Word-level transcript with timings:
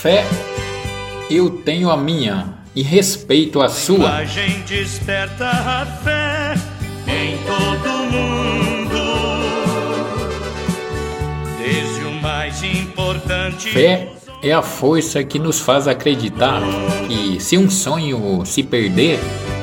Fé, 0.00 0.24
eu 1.28 1.50
tenho 1.50 1.90
a 1.90 1.96
minha 1.96 2.54
e 2.72 2.82
respeito 2.82 3.60
a 3.60 3.68
sua. 3.68 4.18
A 4.18 4.24
gente 4.24 4.72
desperta 4.72 5.44
a 5.44 5.84
fé 6.04 6.54
em 7.08 7.36
todo 7.38 7.88
mundo. 8.04 8.96
Desde 11.58 12.04
o 12.04 12.12
mais 12.22 12.62
importante. 12.62 13.70
Fé 13.70 14.12
é 14.40 14.52
a 14.52 14.62
força 14.62 15.24
que 15.24 15.40
nos 15.40 15.58
faz 15.58 15.88
acreditar 15.88 16.62
que 17.08 17.40
se 17.40 17.58
um 17.58 17.68
sonho 17.68 18.44
se 18.46 18.62
perder 18.62 19.18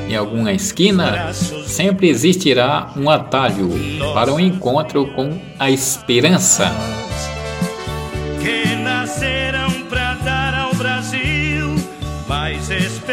em 0.06 0.16
alguma 0.16 0.52
esquina, 0.52 1.32
sempre 1.32 2.10
existirá 2.10 2.92
um 2.94 3.08
atalho 3.08 3.70
para 4.12 4.30
o 4.34 4.38
encontro 4.38 5.06
com 5.14 5.40
a 5.58 5.70
esperança. 5.70 7.05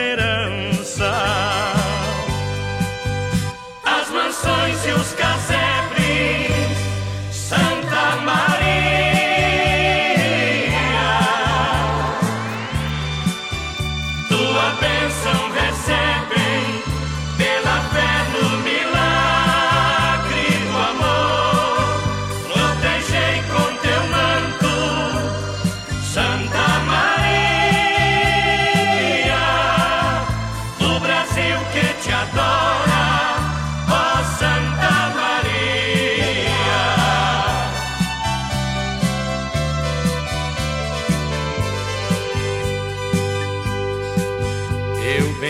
Esperança. 0.04 1.12
As 3.86 4.10
mansões 4.10 4.86
e 4.86 4.92
os 4.92 5.14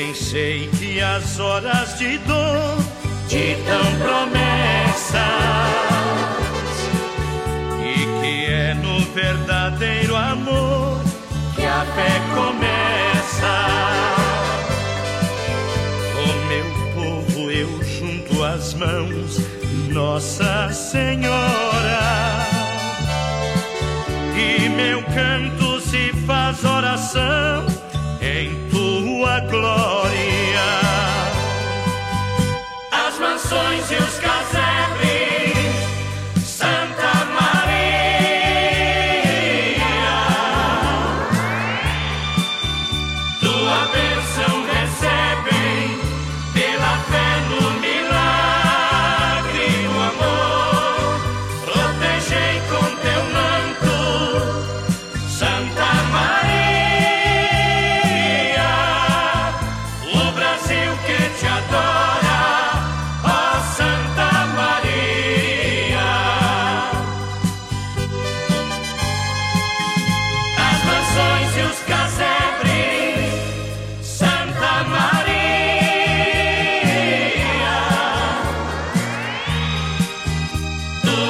bem 0.04 0.14
sei 0.14 0.68
que 0.78 1.00
as 1.00 1.40
horas 1.40 1.98
de 1.98 2.18
dor 2.20 2.78
te 3.30 3.56
dão 3.66 3.86
promessas 4.00 5.16
e 7.80 8.22
que 8.22 8.46
é 8.52 8.74
no 8.74 9.00
verdadeiro 9.14 10.16
amor 10.16 11.00
que 11.56 11.64
a 11.64 11.86
fé 11.96 12.22
começa. 12.36 13.56
Com 16.16 16.34
meu 16.50 16.68
povo 16.96 17.52
eu 17.52 17.84
junto 17.84 18.44
as 18.44 18.74
mãos, 18.74 19.40
Nossa 19.90 20.70
Senhora. 20.74 22.44
E 24.36 24.68
meu 24.68 25.02
canto 25.04 25.80
se 25.80 26.12
faz 26.28 26.64
oração 26.66 27.66
em 28.22 28.70
tua 28.70 29.40
glória. 29.42 29.83
Mansões 33.84 33.92
e 33.92 33.96
os 33.96 34.20
casebres, 34.20 35.76
Santa 36.46 37.26
Maria. 37.26 37.74
Tua 43.40 43.88
bênção 43.92 44.66
recebem 44.66 46.00
pela 46.54 46.98
fé 47.10 47.32
no 47.50 47.62
milagre 47.80 49.68
do 49.84 49.94
amor. 50.12 51.20
Protegei 51.66 52.56
com 52.70 52.86
teu 53.02 53.22
manto, 53.34 53.98
Santa 55.28 55.92
Maria, 56.12 56.64
o 60.14 60.32
Brasil 60.32 60.92
que 61.06 61.18
te 61.40 61.48
adora, 61.48 61.93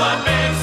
sua. 0.04 0.63